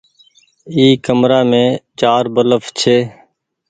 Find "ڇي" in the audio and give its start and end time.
2.79-2.97